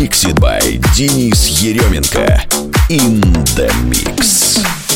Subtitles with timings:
[0.00, 2.24] Mixed by Денис Еременко.
[2.88, 3.20] In
[3.56, 4.87] the Mix.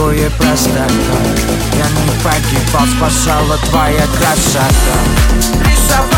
[0.00, 0.86] такое простота
[1.76, 4.70] Я не погибал, спасала твоя красота.
[5.68, 6.09] Рисовал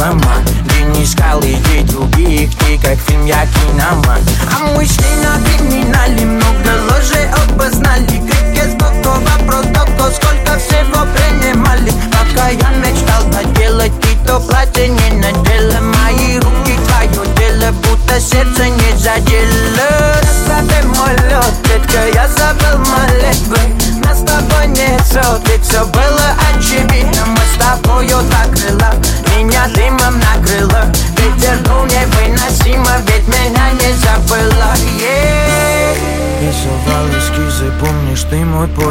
[0.00, 0.43] I'm mine.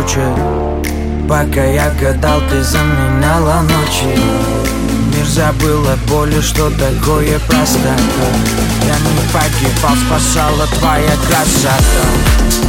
[0.03, 0.35] круче
[1.27, 4.19] Пока я гадал, ты заменяла ночи.
[5.15, 7.95] Мир забыл от боли, что такое простота
[8.83, 12.03] Я не погибал, спасала твоя красота.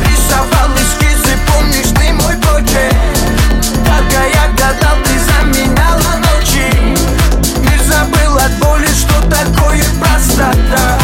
[0.00, 2.95] Рисовал эскизы, помнишь ты мой почерк?
[3.81, 6.73] Пока я гадал, ты заменяла ночи.
[7.59, 11.03] Мир забыл от боли, что такое простота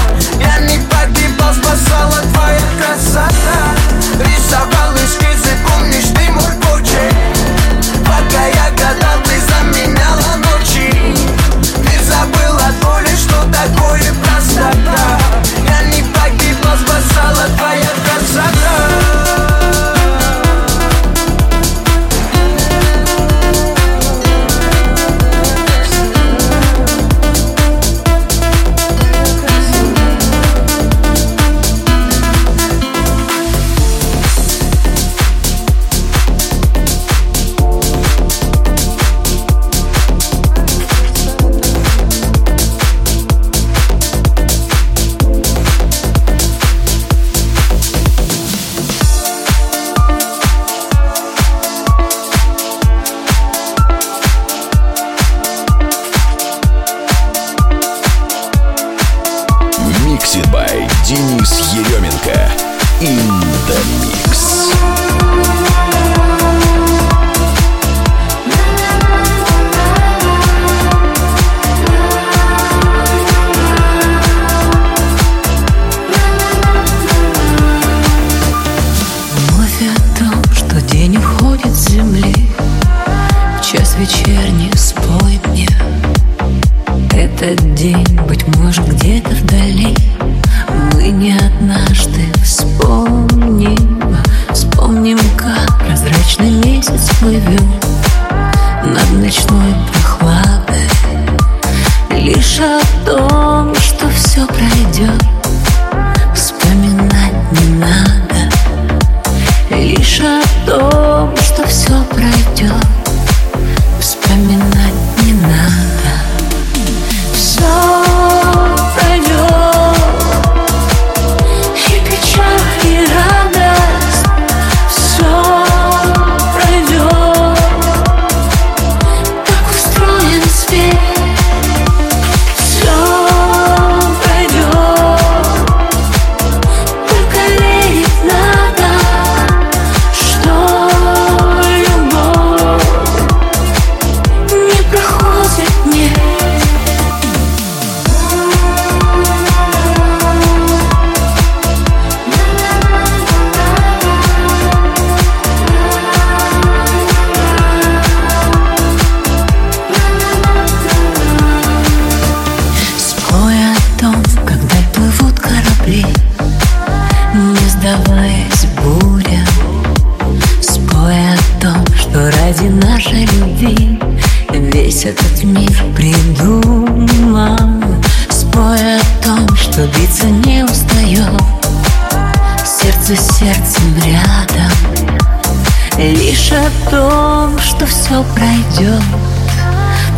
[186.00, 189.02] Лишь о том, что все пройдет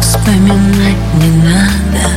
[0.01, 2.09] Вспоминать не надо.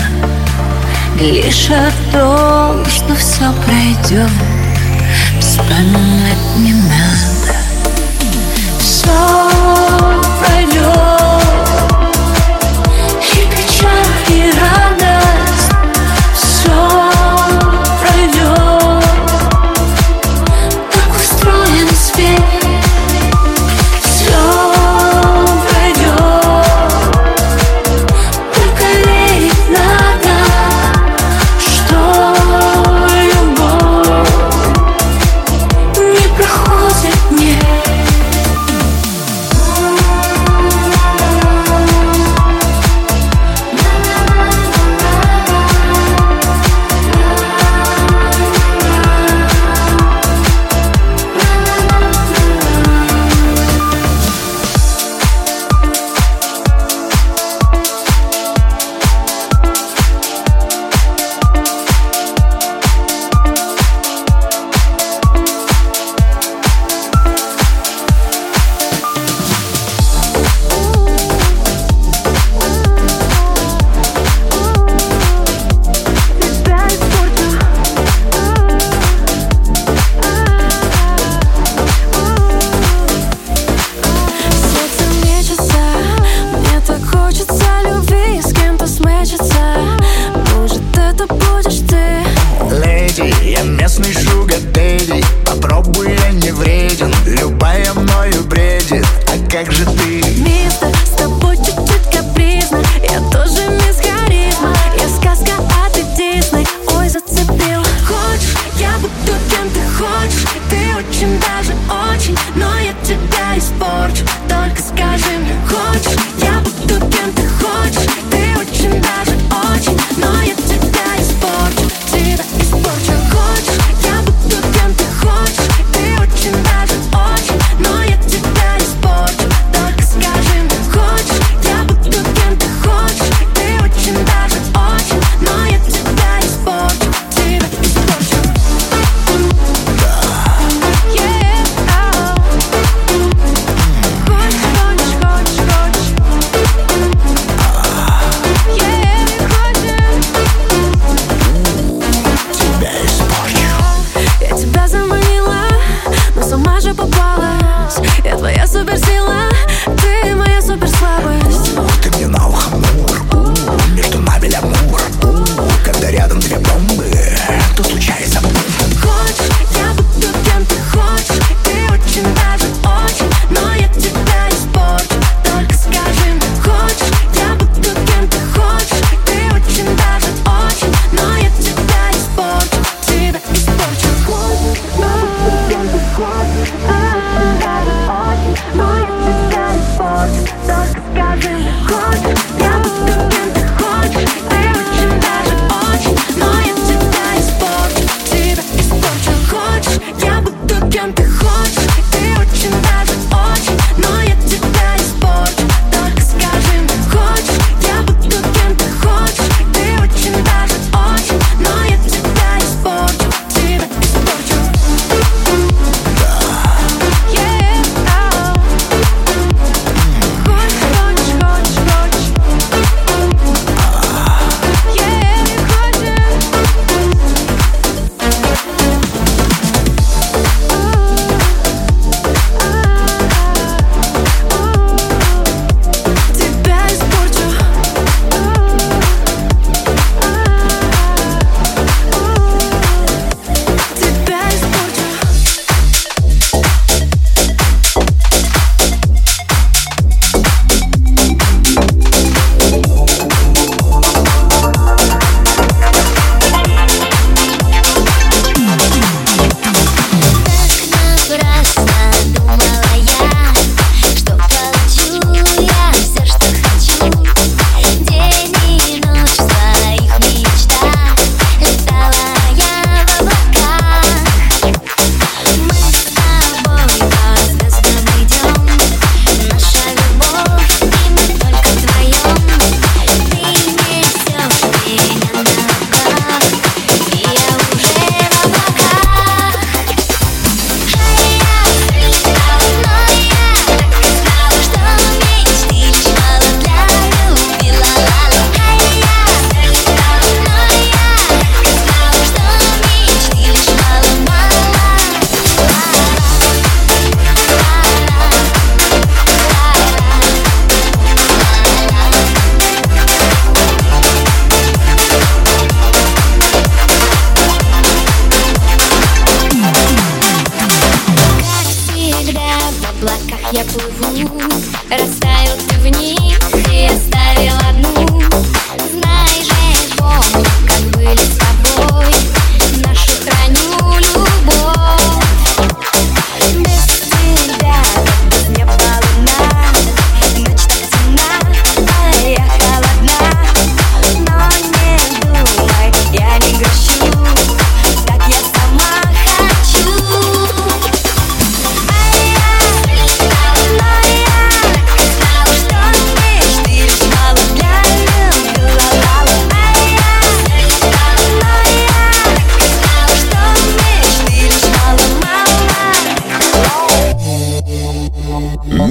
[1.20, 4.30] Лишь о том, что все пройдет
[5.40, 7.56] Вспоминать не надо.
[8.80, 9.50] Все
[10.40, 11.65] пройдет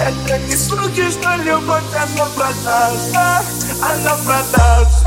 [0.00, 3.42] Это не слухи, что любовь, она продажа
[3.82, 5.03] Она продажа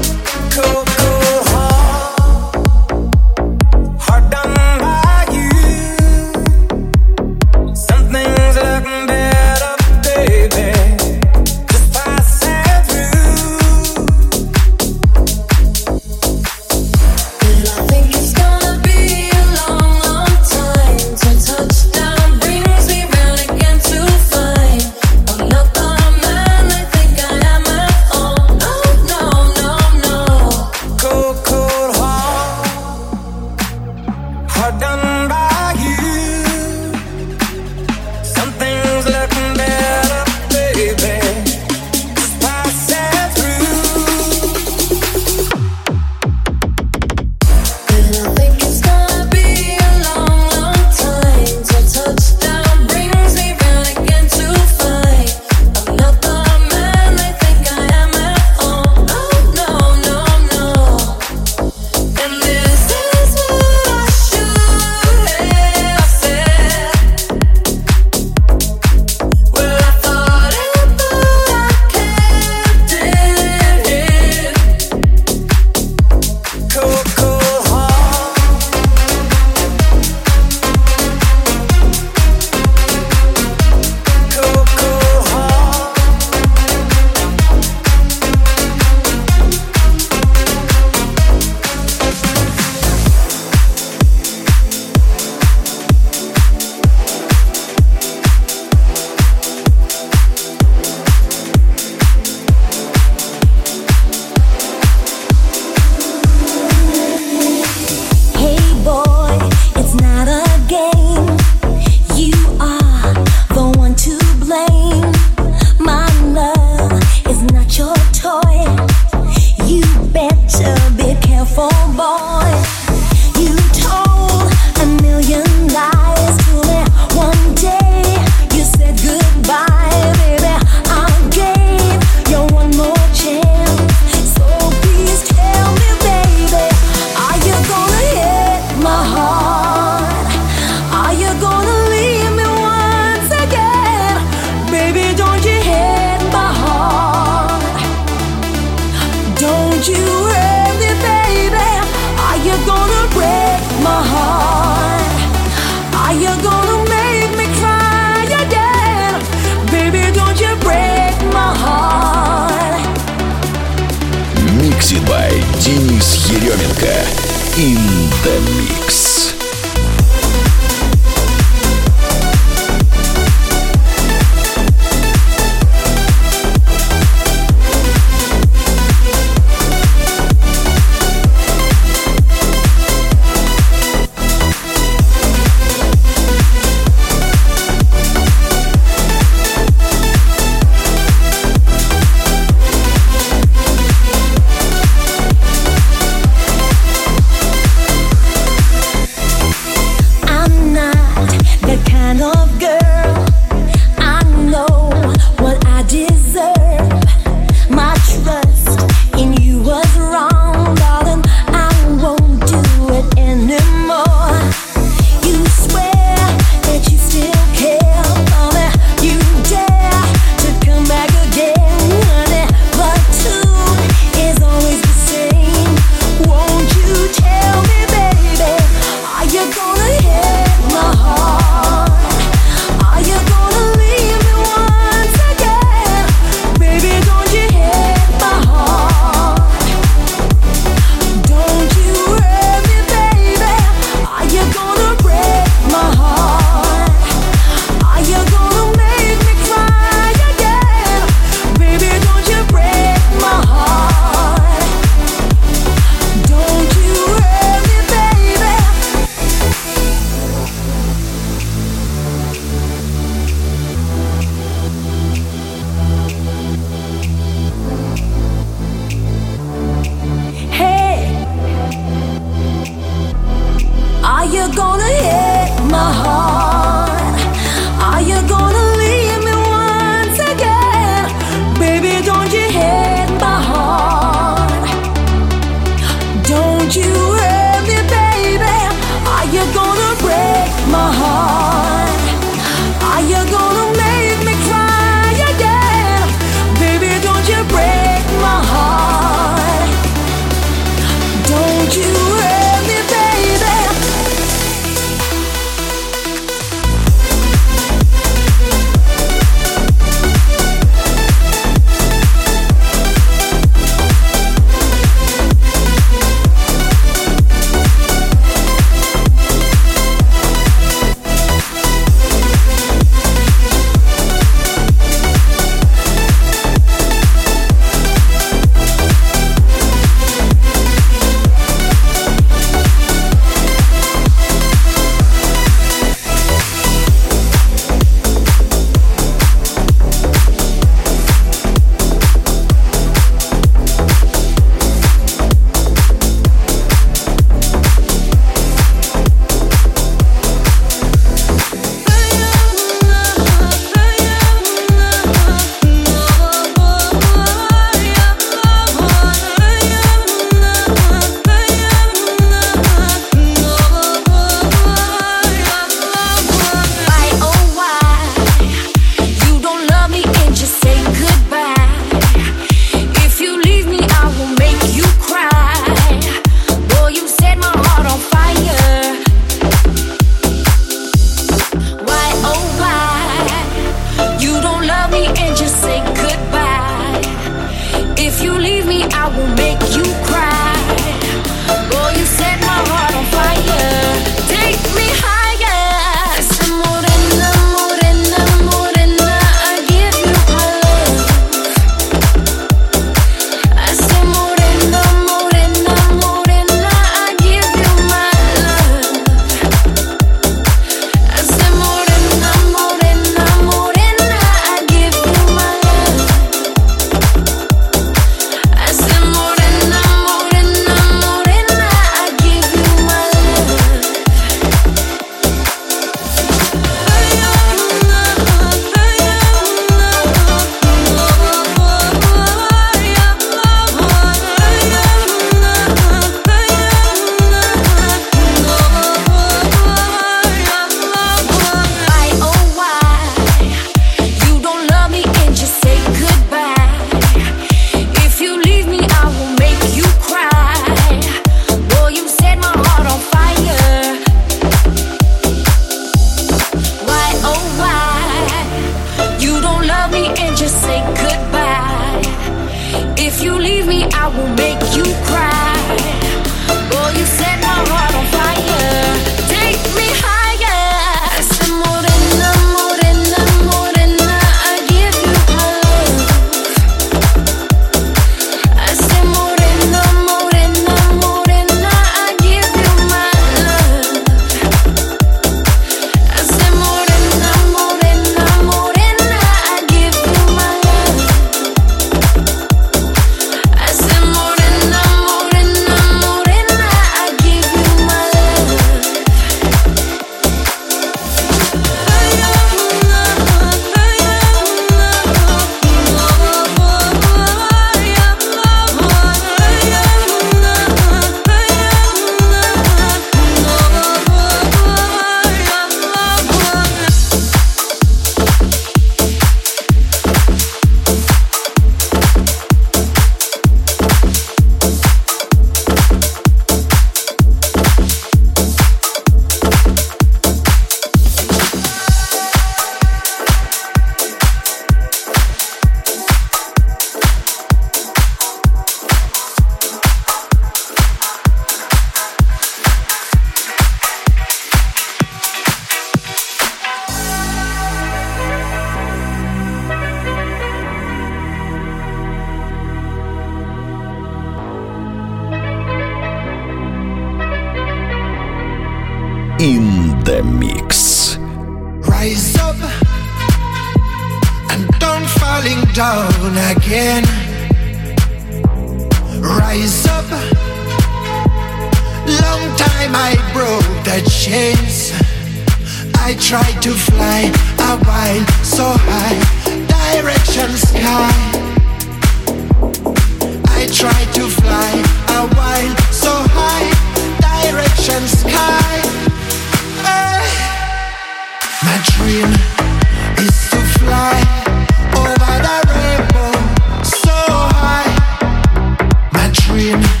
[599.71, 600.00] you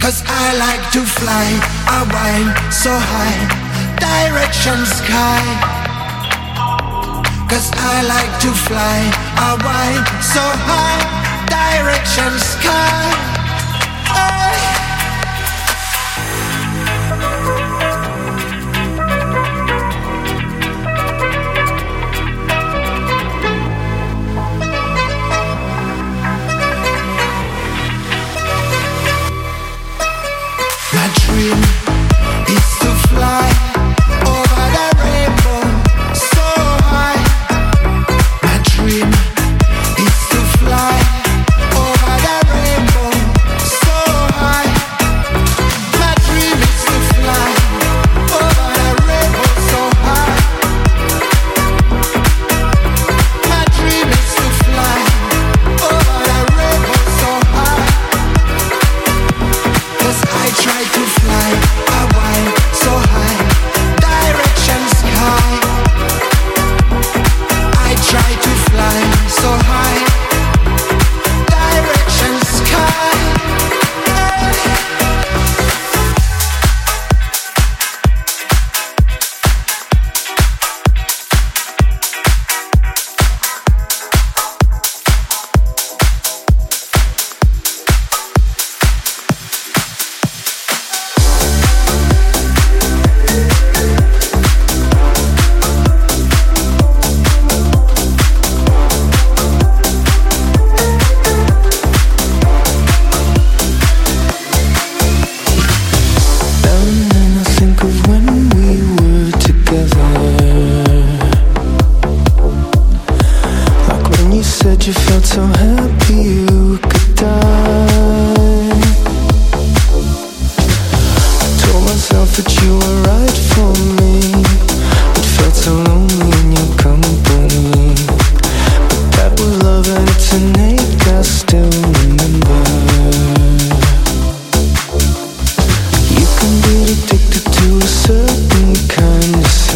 [0.00, 1.46] Cause I like to fly,
[1.86, 3.40] I wind so high,
[4.00, 5.44] direction sky.
[7.50, 8.98] Cause I like to fly,
[9.36, 11.04] I wind so high,
[11.52, 13.31] direction sky.